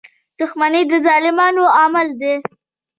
•دښمني 0.39 0.81
د 0.89 0.91
ظالمانو 1.05 1.63
عمل 1.79 2.07
دی. 2.21 2.33